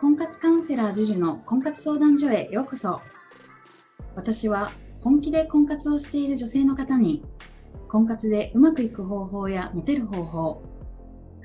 [0.00, 3.00] 婚活カウンセラー JUJU の婚活相談所へようこそ。
[4.16, 7.24] 私は本気で婚活をしている女性の方に
[7.88, 10.62] 婚活でうまくいく方法やモテる方法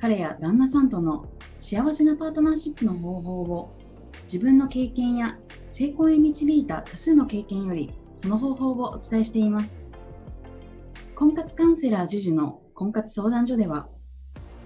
[0.01, 1.27] 彼や旦那さんとの
[1.59, 3.77] 幸せなパートナーシップの方法を
[4.23, 5.37] 自分の経験や
[5.69, 9.85] 成功へ導いた多数の経験よりその方法をお伝えしています。
[11.15, 13.87] 婚活カウンセラー JUJU の婚活相談所では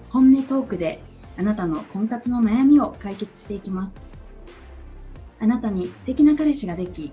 [0.10, 1.00] 本音トークで
[1.38, 3.96] あなたの婚活の悩みを解決していきます。
[5.40, 7.12] あなたに素敵な彼氏ができ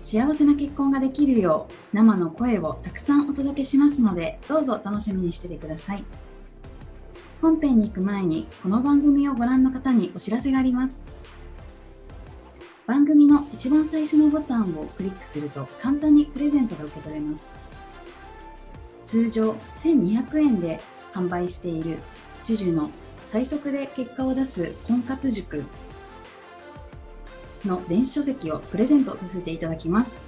[0.00, 6.04] 幸せな結婚ができるよう生の声をたくさんお届けしますのでどうぞ楽しみにしててください。
[7.42, 11.04] 本編に行く前にこの番組をご覧の方にお知らせがあります。
[12.86, 17.46] 番組の一番最初のボタンをクリックすると簡単にプレゼントが受け取れます。
[19.06, 19.52] 通常
[19.82, 20.80] 1200円で
[21.12, 21.98] 販売している
[22.44, 22.90] JUJU の
[23.30, 25.62] 最速で結果を出す婚活塾
[27.64, 30.20] の電子書籍をプレゼントさせていただきます。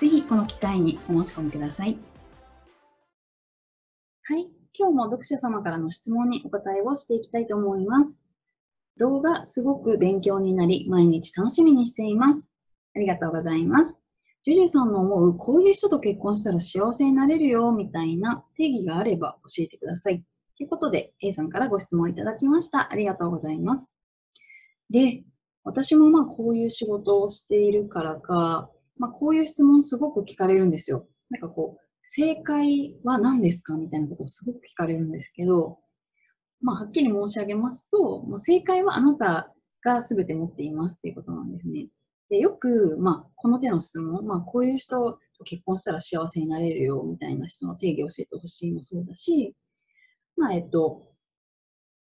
[0.00, 1.96] ぜひこの機会にお申し込みください。
[4.24, 8.20] はい、今日も読者様からの質問にお答えをしていきたいと思います。
[8.96, 12.50] 動画すごく勉強になり、毎日楽しみにしています。
[12.96, 13.96] ありがとうございます。
[14.42, 20.24] ジュジュさんの思う、こういう人と結婚したら幸せになれるよ、みたいな定義があれば教えてください。
[20.56, 22.92] ということで、A さんからご質問いただきました。
[22.92, 23.90] ありがとうございます。
[24.90, 25.24] で、
[25.64, 31.08] 私もまあこういう仕事をしているからか、まあ、こういう質問すごく聞かれるんですよ。
[31.30, 35.78] なんかこう、正解は何ですかみたいなことをすごく聞かれるんですけど、
[36.60, 39.52] まあ、はっきり申し上げますと、もう正解はあなた
[39.82, 41.88] が全て持っていますっていうことなんですね。
[42.30, 49.54] でよく、まあ、この手の質問、まあ、こういう人と結婚したら幸せになれるよみたいな人の定義を教えてほしいもそうだし、
[50.36, 51.02] まあ、えっと、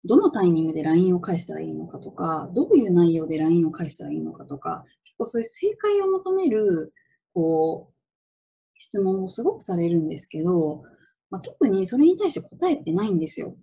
[0.05, 6.93] どのタイミングで LINE を返したらいいのかとか、どういう内容で LINE を返したらいいのかとか、結構そういう正解を求める、
[7.35, 7.95] こう、
[8.77, 10.83] 質問をすごくされるんですけど、
[11.31, 13.57] まあ、特にそれに対して答えてないんですよ。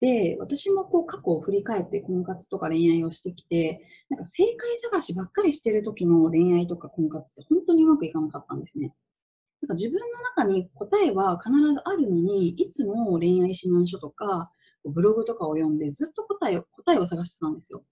[0.00, 8.92] で、私もこう過去を振り返って婚活とか恋愛をしてきて、なんか正解探しばっかりしてる時の恋愛とか婚活って本当にうまくいかなかったんですね。
[9.62, 10.06] なんか自分の
[10.36, 14.50] 中に答えは必ずあるのに、いつも恋愛指南書とか、
[14.84, 17.84] ブログとかを読んでずっと答えを答えを探してたんですよ。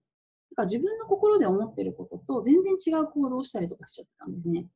[0.50, 4.66] だから自分の心で思ってることと全然違う行動をしたりとかしちゃったんですね。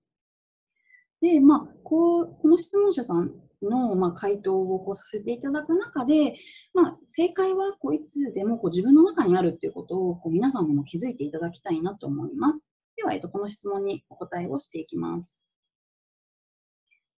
[1.20, 3.32] で、まあ、こう、この質問者さん
[3.62, 6.36] の、まあ、回答をこうさせていただく中で、
[6.74, 12.64] まあ、正解はこういつでもこう自分の中にあるっていうことをこう皆さんにも気づいていただきたいなと思います。
[12.96, 15.44] では、えっと、この質問にお答えをしていきます。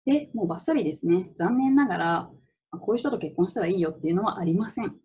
[0.05, 1.31] で、もうバッサリですね。
[1.38, 2.29] 残念ながら、
[2.71, 4.95] こういう人と結婚したらいいよっていうのはありません。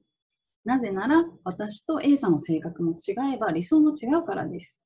[0.64, 4.78] なぜなら、私と A さんの性格も違えば理想も違うからです。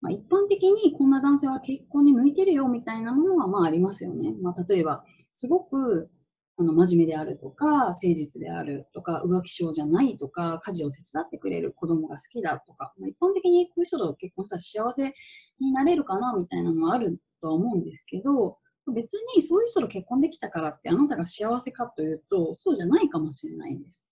[0.00, 4.34] まあ、一般的にこんな男性は結婚に向いてるよみたいなものはまあありますよね。
[4.42, 6.10] まあ、例えば、すごく
[6.56, 15.14] あの真面目であるとか、誠実であるとか、浮気症じゃないとか、家事を手伝ってくれる子供が好きだとか、まあ、一般的にこういう人と結婚したら幸せ
[15.58, 18.56] になれるかなみたいなのはあるとは思うんですけど、
[18.94, 24.08] 別にそういう人と結婚できたからってあなたが幸せかというと、そうじゃないかもしれないです。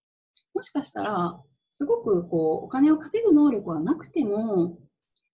[0.55, 4.79] もしかしたら、すごくこうお金を稼ぐ能力はなくても、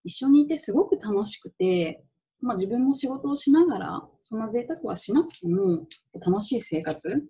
[0.04, 2.04] 一緒にいてすごく楽しくて、
[2.40, 5.86] まあ、自分も仕事をしながら、そんな贅沢はしなくても
[6.24, 7.24] 楽しい生活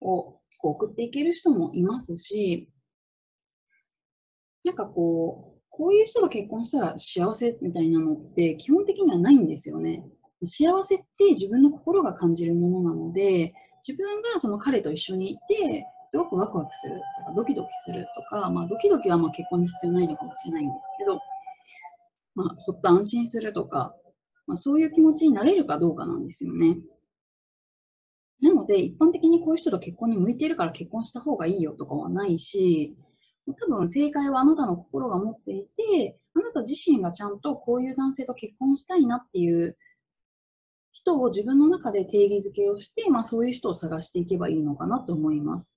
[0.00, 2.70] をこう送っていける人もいますし、
[4.64, 5.47] なんかこう、
[5.78, 10.04] こういう人と結婚したら幸せみたいなのって基本的にはないんですよね。
[10.42, 13.54] 幸せって自分の心が感じるものなので、
[13.86, 21.20] 自分がその彼と一緒にいて、すごくワクワクするとか、ドキドキするとか、まあ、ドキドキはま結婚に必要ないのかもしれないんですけど、
[22.34, 23.94] まあ、ほっと安心するとか、
[24.48, 26.78] まあ、そういう気持ちになれるかどうかなんですよね。
[28.40, 32.96] なので、一般的にこういう人と結婚に向いているから結婚した方がいいよとかはないし、
[33.54, 39.76] 多分正解はあなたの心が持っていて、あなた自身がちゃんとこういう男性と結婚したいなっていう
[40.92, 45.76] 人を自分の中で定義づけをして、まあ、そういう人を探していけばいいのかなと思います。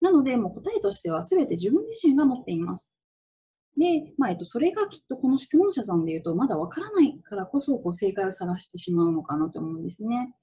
[0.00, 2.94] なので、もう答えとしては全て自分自身が持っています。
[3.78, 10.34] で、まあ、えっと、それがきっとこの質問者さんで言うと、まだわからないからこそ、こう、正解を探してしまうのかなと思うんですね。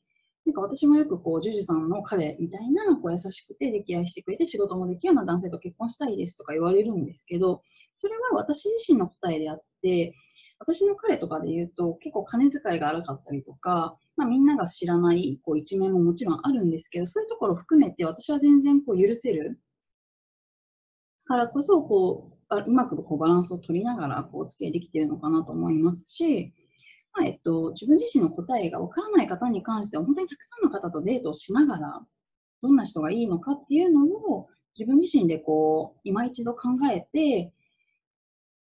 [0.50, 7.62] なんか私もよくこう、ジュジュさんの彼みたいな、こう、優しくて溺愛してくれて仕事もできるような男性と結婚したいですとか言われるんですけど、
[7.96, 10.16] それは私自身の答えであって、
[10.58, 19.60] 私の彼とかで言うと、結構金遣いが荒かったりとか、まあ、みんなが知らないこう一面ももちろんあるんですけど、そういうところを含めて私は全然こう許せる
[21.26, 26.54] からこそこうあうまくこうバランスを取りながらこうお付き合いできてるのかなと思いますし、
[27.24, 32.02] えっと、自分自身の答えがわからない方に関しては本当にたくさんの方とデートをしながら
[32.62, 37.52] どんな人がいいのかっていうのを自分自身でこう今一度考えて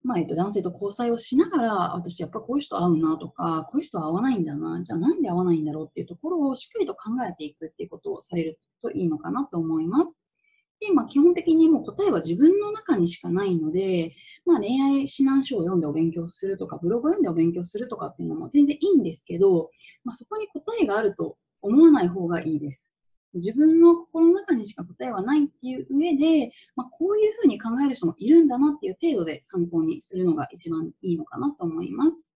[0.04, 10.18] まあ、えっと、男性と交際をしながら、私やっぱこういう人合うなとか、こういう人合わないんだな、じゃあなんで合わないんだろうっていうところをしっかりと考えていくっていうことをされるといいのかなと思います。
[10.88, 14.14] で、まあ、基本的にもう答えは自分の中にしかないので、
[14.46, 19.70] まあ、恋愛指南書を読んでお勉強するとか、ブログを読んでお勉強するとかっていうのも全然いいんですけど、
[20.04, 22.92] まあ、そこに答えがあると思わない方がいいです。
[23.34, 32.28] 自分の心の中にしか答えはないっていう上で、まあ、こういうふうに考える人もいるんだなっていう程度で参考にするのが一番いいのかなと思います。